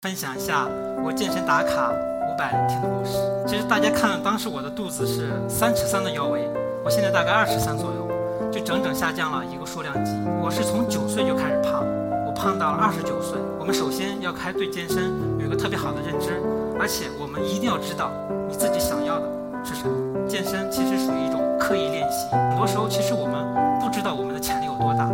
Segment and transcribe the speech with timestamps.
[0.00, 0.68] 分享一下
[1.04, 3.18] 我健身打卡五百天的故事。
[3.48, 6.48] 其实大家看，当时我的肚子是三尺三的腰围，
[6.84, 8.06] 我现在大概二尺三左右，
[8.48, 10.12] 就整整下降了一个数量级。
[10.40, 11.84] 我是从九岁就开始胖，
[12.24, 13.40] 我胖到了二十九岁。
[13.58, 16.40] 我们首先要开对健身有一个特别好的认知，
[16.78, 18.12] 而且我们一定要知道
[18.48, 19.26] 你自己想要的
[19.64, 20.28] 是什么。
[20.28, 23.34] 健身其实属于一种刻意练习，很多时候其实我们
[23.82, 25.10] 不知道我们的潜力有多大，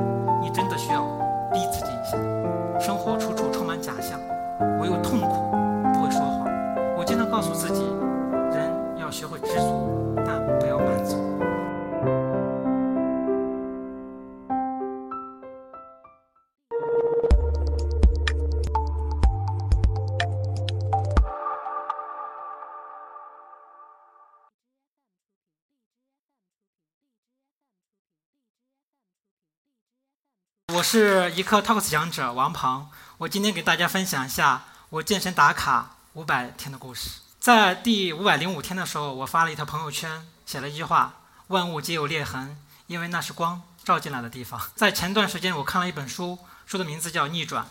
[30.75, 37.11] 我是一课 Talks 讲者王鹏，我今天给大家分享一下我健身打卡五百天的故事。
[37.39, 47.65] 在第五百零五天的时候，我发了一条朋友圈，写了一句话：“万物皆有裂痕，因为那是光照进来的地方。”在前段时间，我看了一本书，书的名字叫《逆转》，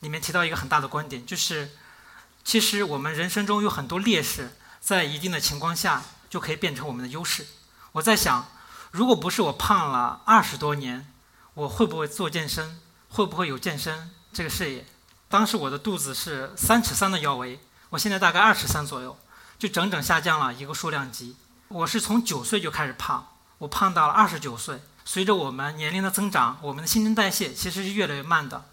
[0.00, 1.70] 里面提到一个很大的观点，就是
[2.44, 7.46] 其实我们人生中有很多劣势，在一定的情况下就可以变成我们的优势。
[7.92, 8.46] 我在想，
[8.90, 11.10] 如果不是我胖了二十多年，
[11.54, 12.80] 我会不会做健身？
[13.08, 14.86] 会不会有健身这个事业？
[15.28, 19.18] 当时我的肚子是三尺三的腰围，我现在大概二尺三左右，
[19.58, 21.36] 就整整下降了一个数量级。
[21.68, 24.80] 我是从九岁就开始胖，我胖到了二十九岁。
[25.04, 28.64] 随着我们年龄的增长，我们的新陈代谢其实是越来越慢的。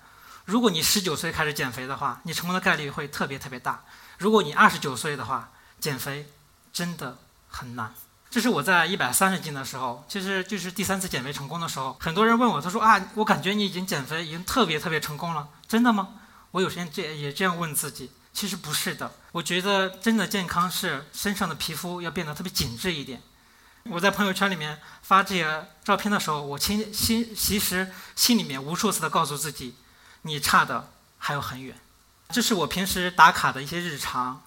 [0.45, 3.83] 如果你十九岁开始减肥的话，你成功的概率会特别特别大。
[4.17, 6.29] 如果你二十九岁的话，减肥
[6.71, 7.17] 真的
[7.49, 7.93] 很难。
[8.29, 11.97] 这是我在一百三十斤的时候，其实就是第三次减肥成功的时候。
[11.99, 16.09] 很多人问我，他说啊，我感觉你已经减肥已经特别特别成功了，真的吗？
[16.51, 19.11] 我有时间这也这样问自己，其实不是的。
[19.31, 23.19] 我觉得真的健康是身上的皮肤要变得特别紧致一点。
[23.85, 29.75] 我在朋友圈里面发这些照片的时候，我心心其实心里面无数次的告诉自己，
[30.21, 31.75] 你差的还有很远。
[32.29, 34.43] 这是我平时打卡的一些日常，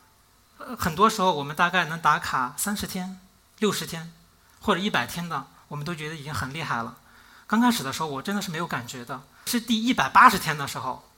[0.59, 3.19] 呃，很多时候我们大概能打卡三十天。
[3.63, 4.13] 六十天
[4.59, 6.99] 或者一百天的，我们都觉得已经很厉害了。
[7.47, 9.23] 刚开始的时候，我真的是没有感觉的。
[9.47, 11.09] 是第一百八十天的时候，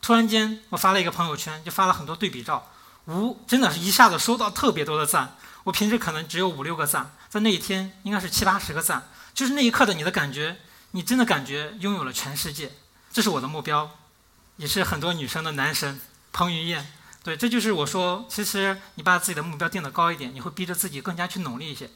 [0.00, 2.68] 突然间我发了一个朋友圈，就发了很多对比照，
[3.04, 5.36] 无真的是一下子收到特别多的赞。
[5.62, 9.08] 我平时可能只有五六个赞，在那一天应该是七八十个赞。
[9.32, 10.58] 就是那一刻的你的感觉，
[10.90, 12.72] 你真的感觉拥有了全世界。
[13.12, 13.88] 这是我的目标，
[14.56, 16.00] 也是很多女生的男神
[16.32, 16.92] 彭于晏。
[17.22, 21.88] 对，这就是我说，其实你把自己的目标定得高一点，你会逼着自己更加去努力一些。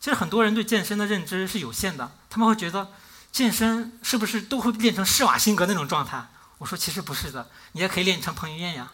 [0.00, 2.90] 其实很多人对健身的认知是有限的，他们会觉得
[3.30, 6.26] 健身是不是都会练成施瓦辛格那种状态？
[6.58, 8.92] 我说其实不是的，你也可以练成彭于晏呀。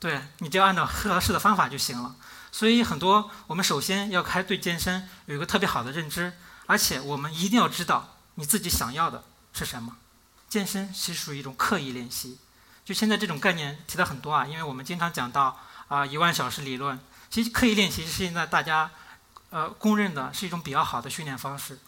[0.00, 2.16] 对，你就按照合适的方法就行了。
[2.50, 6.32] 所以很多我们首先要开对健身有一个特别好的认知，
[6.66, 9.96] 而且我们一定要知道你自己想要的是什么。
[10.48, 12.38] 健身其实属于一种刻意练习。
[12.88, 18.90] 就现在这种概念提的很多啊，因为我们经常讲到啊一万小时理论，其实刻意练习是现在大家
[19.50, 21.78] 呃公认的是一种比较好的训练方式。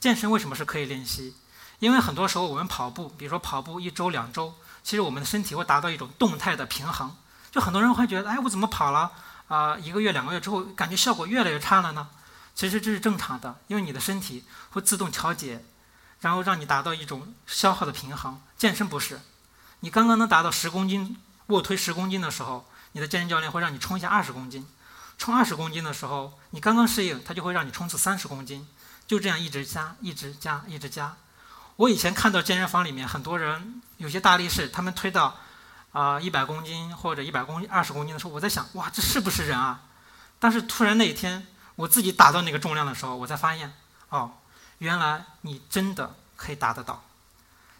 [0.00, 1.36] 健身为什么是刻意练习？
[1.78, 4.52] 因为很多时候我们跑步，比如说跑步一周两周，
[4.82, 7.16] 其实我们的身体会达到一种动态的平衡。
[7.52, 9.12] 就很多人会觉得，哎，我怎么跑了
[9.46, 12.08] 啊一个月两个月之后，感觉效果越来越差了呢？
[12.56, 15.64] 其实这是正常的，因为你的身体会自动调节，
[16.18, 18.42] 然后让你达到一种消耗的平衡。
[18.58, 19.20] 健身不是。
[19.80, 21.16] 你刚刚能达到十公斤
[21.46, 24.66] 卧推十公斤的时候，你的健身教练会让你冲一下二十公斤，
[25.16, 28.66] 冲二十公斤的时候，你刚刚适应，他就会让你冲刺三十公斤，
[29.06, 31.16] 就这样一直加，一直加，一直加。
[31.76, 35.36] 我以前看到健身房里面很多人有些大力士，他们推到
[35.92, 39.82] 啊一百公斤或者一百公二十公斤的时候，我在想，哇，这是不是人啊？
[40.40, 41.46] 但是突然那一天
[41.76, 43.72] 我自己达到那个重量的时候，我才发现，
[44.08, 44.32] 哦，
[44.78, 47.04] 原来你真的可以达得到。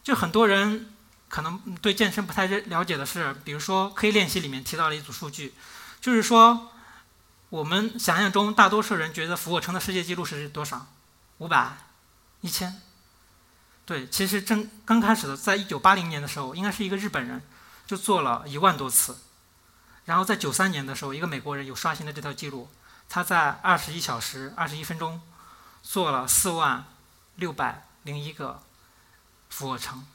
[0.04, 0.94] 就很多人。
[1.28, 5.54] 可能对健身不太认了解的是，比如说可以练习里面提到了一组数据，
[6.00, 6.72] 就是说
[7.50, 10.86] 我们想象中大多数人觉得俯卧撑的世界纪录是多少？
[11.38, 11.76] 五百、
[12.40, 12.80] 一千？
[13.86, 17.42] 对，其实正刚开始的，在一九八零年的时候，应该是一个日本人
[17.86, 19.18] 就做了一万多次，
[20.04, 22.68] 然后在九三年的时候，一个美国人有刷新了这条记录，
[23.08, 25.22] 他在二十一小时二十一分钟
[25.82, 26.84] 做了四万
[27.36, 28.62] 六百零一个
[29.48, 30.06] 俯卧撑。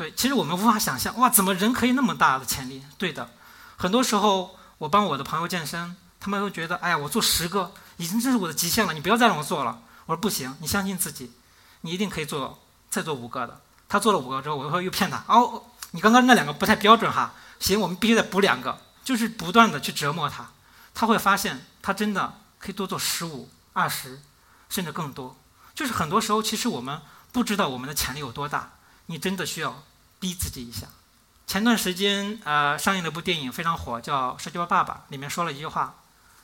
[0.00, 2.82] 对，其实我们无法想象，哇，怎么人可以那么大的潜力？
[2.96, 3.28] 对的，
[3.76, 9.82] 很多时候我帮我的朋友健身，他们都觉得，哎呀，我做十个已经这是我的极限了，你不要再让我做了。
[10.06, 11.30] 我说不行，你相信自己，
[11.82, 13.60] 你一定可以做，再做五个的。
[13.90, 20.48] 他做了五个之后，我会又骗他，哦，你刚刚那两个不太标准哈，行，我们必须得补两个，就是不断的去折磨他，
[20.94, 24.22] 他会发现他真的可以多做十五、二十，
[24.70, 25.36] 甚至更多。
[25.74, 27.02] 就是很多时候，其实我们
[27.32, 28.70] 不知道我们的潜力有多大，
[29.10, 29.82] 你真的需要
[30.20, 30.86] 逼自己一下。
[31.44, 35.96] 前段时间，呃，上映了部电影非常火，叫《社交爸爸》，里面说了一句话：“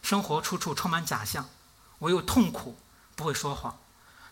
[0.02, 1.48] 生活处处充满假象，
[2.00, 2.76] 唯有痛苦
[3.14, 3.78] 不会说谎。”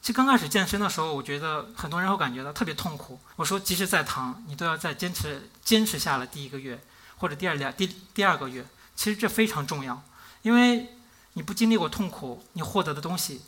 [0.03, 3.21] 其实刚开始健身的时候，我觉得很多人会感觉到特别痛苦。
[3.37, 6.83] 我说，即使再疼，你都要再坚持坚持下来第一个月，
[7.19, 8.67] 或者第二两第第二个月。
[8.97, 10.03] 其实这非常重要，
[10.43, 10.89] 因为
[11.35, 13.43] 你不经历过痛苦，你获得的东西，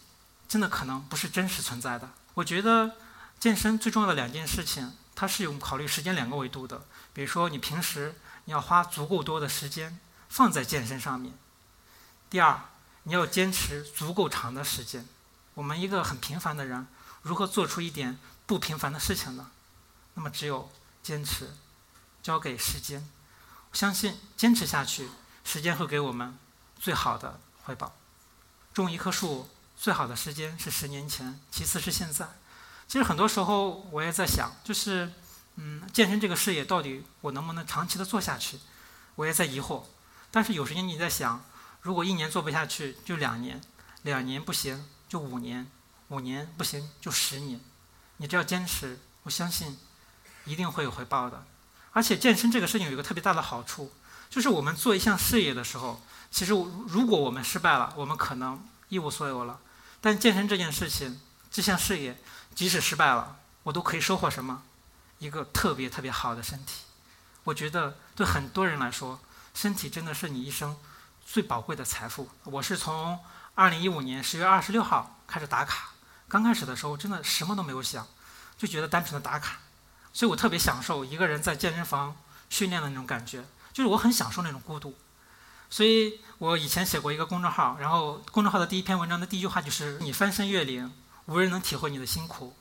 [0.49, 2.09] 真的可能不是真实存在的。
[2.35, 2.93] 我觉得
[3.39, 6.87] 健身最重要的两件事情，它是用考虑时间两个维度的。
[7.13, 9.99] 比如说，你平时你要花足够多的时间
[10.29, 11.35] 放在健身上面。
[12.29, 12.61] 第二，
[13.05, 15.07] 你要坚持足够长的时间。
[15.55, 16.87] 我们一个很平凡的人，
[17.23, 19.51] 如何做出一点不平凡的事情呢？
[20.15, 20.71] 那么只有
[21.03, 21.55] 坚持，
[22.23, 23.09] 交给时间。
[23.73, 25.09] 相信坚持下去，
[25.45, 26.37] 时间会给我们
[26.81, 27.95] 最好的回报。
[28.73, 32.29] 种一棵树最好的时间是十年前，其次是现在。
[32.89, 35.13] 其实很多时候我也在想，就是，
[35.57, 38.59] 嗯，健身这个事业到底我能不能长期的做下去？
[39.17, 39.83] 我也在疑惑。
[40.31, 41.45] 但是有时间你在想，
[41.83, 43.61] 如果一年做不下去，就两年，
[44.03, 44.87] 两年不行。
[45.09, 45.71] 就五年，
[46.09, 47.61] 五年不行就十年，
[48.17, 49.79] 你只要坚持，我相信
[50.45, 51.47] 一定会有回报的。
[51.93, 53.93] 而且健身这个事情有一个特别大的好处，
[54.29, 56.51] 就是我们做一项事业的时候，其实
[56.89, 59.61] 如果我们失败了，我们可能一无所有了。
[60.01, 61.21] 但健身这件事情，
[61.51, 62.21] 这项事业，
[62.55, 64.63] 即使失败了，我都可以收获什么？
[65.19, 66.83] 一个特别特别好的身体。
[67.45, 69.21] 我觉得对很多人来说，
[69.55, 70.77] 身体真的是你一生
[71.25, 72.29] 最宝贵的财富。
[72.45, 73.19] 我是从。
[73.59, 75.93] 二零一五年十月二十六号开始打卡，
[76.29, 78.07] 刚开始的时候真的什么都没有想，
[78.59, 79.57] 就觉得单纯的打卡，
[80.13, 82.15] 所以我特别享受一个人在健身房
[82.51, 83.43] 训练的那种感觉，
[83.73, 84.95] 就是我很享受那种孤独。
[85.71, 90.93] 所以我以前写过一个公众号，然后公众号的第一篇文章的第一句话就是：“你翻山越岭，
[91.27, 92.55] 无人能体会你的辛苦；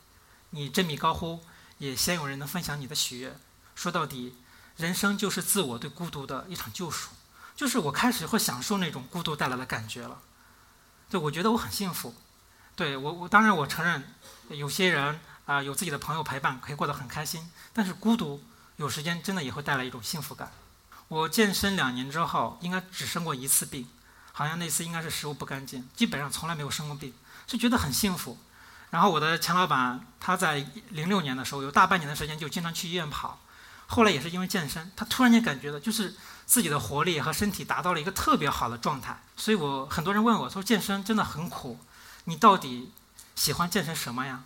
[0.49, 1.43] 你振臂高呼，
[1.77, 3.37] 也鲜有人能分享你的喜悦。”
[3.75, 4.35] 说到底，
[4.77, 7.11] 人生就是自我对孤独的一场救赎，
[7.55, 10.21] 就是我开始会享受那种孤独带来的感觉了。
[11.09, 12.15] 对，我觉得我很幸福。
[12.75, 14.13] 对我，我当然我承认，
[14.49, 17.51] 有些人啊有自己的朋友陪伴，可以过得很开心。
[17.71, 18.43] 但是孤独
[18.77, 20.51] 有时间真的也会带来一种幸福感。
[21.07, 23.87] 我健身两年之后，应该只生过一次病，
[24.31, 27.13] 好像那次应该是食物不干净，基本上从来没有生过病，
[27.45, 28.37] 就觉得很幸福。
[28.91, 33.39] 然后我的前老板他在零六年的时候，有大半年的时间就经常去医院跑。
[33.87, 36.15] 后来也是因为健身，他突然间感觉到就是
[36.45, 39.21] 自己的活力和身体达到了一个特别好的状态。
[39.37, 41.79] 所以我很多人问我说：“健身真的很苦，
[42.23, 42.91] 你到底
[43.35, 44.43] 喜欢健身什么呀？”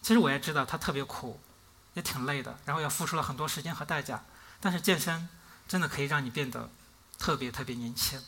[0.00, 1.40] 其实我也知道它特别苦，
[1.92, 4.24] 也挺累的，然后要付出了很多时间和代价。
[4.60, 5.28] 但是健身
[5.68, 6.70] 真的可以让你变得
[7.18, 8.18] 特别特别年轻，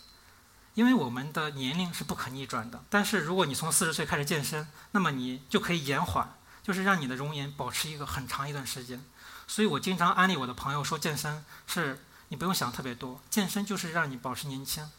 [0.74, 2.84] 因为我们的年龄是不可逆转的。
[2.90, 9.02] 但是如果你从四十岁开始健身，那么你就可以延缓，就是让你的容颜保持一个很长一段时间。
[9.46, 14.90] 所以我经常安利我的朋友说，健身是你不用想特别多，健身就是让你保持年轻。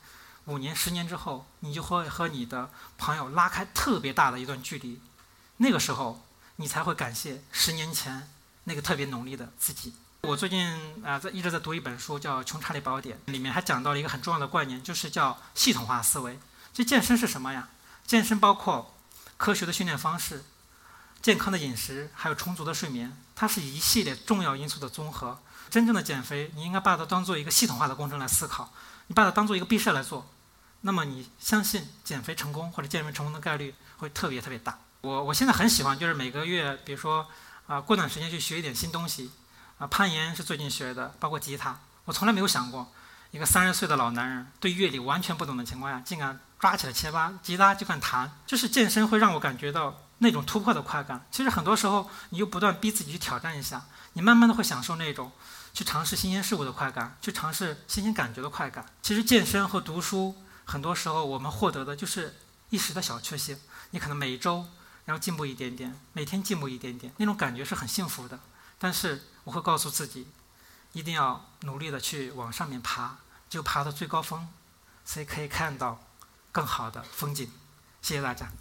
[0.45, 5.01] 五年、十年之后，你就会和你的朋友拉开特别大的一段距离。
[5.57, 6.23] 那个时候，
[6.57, 8.29] 你才会感谢十年前
[8.65, 9.95] 那个特别努力的自己。
[10.25, 10.67] 我最近
[11.05, 16.39] 啊，在一直在读一本书，叫《穷查理宝典》，里面还讲到了一个很重要的观念，就是叫系统化思维。
[16.73, 17.69] 这健身是什么呀？
[18.07, 18.95] 健身包括
[19.37, 20.43] 科学的训练方式。
[21.21, 25.39] 健康的饮食，还有充足的睡眠，它是一系列重要因素的综合。
[25.69, 28.73] 真正的减肥，你应该把它当做一个系统化的工程来思考，
[29.07, 30.27] 你把它当做一个毕设来做，
[30.81, 34.79] 那么你相信减肥成功或者健身成功的概率会特别特别大。
[35.01, 37.27] 我我现在很喜欢，就是每个月，比如说
[37.67, 39.31] 啊，过段时间去学一点新东西，
[39.77, 41.79] 啊，攀岩是最近学的，包括吉他。
[42.05, 42.91] 我从来没有想过，
[43.31, 48.31] 一个三十岁的老男人对乐理完全不懂的情况下，竟敢抓起了切巴吉他就敢弹。
[48.45, 50.01] 就是健身会让我感觉到。
[50.19, 55.29] 那种突破的快感，其实很多时候你又不断逼自己去挑战一下，你慢慢的会享受那种
[55.73, 58.85] 去尝试新鲜事物的快感，去尝试新鲜感觉的快感。
[59.01, 62.33] 其实健身和读书，很多时候我们获得的就是
[62.69, 63.59] 一时的小确幸。
[63.89, 64.65] 你可能每周
[65.03, 68.39] 然后进步一点点，每天进步一点点，那种感觉是很幸福的。
[68.79, 70.27] 但是我会告诉自己，
[70.91, 73.15] 一定要努力的去往上面爬，
[73.49, 74.47] 就爬到最高峰，
[75.05, 76.03] 所以可以看到
[76.51, 77.49] 更好的风景。
[78.01, 78.51] 谢谢大家。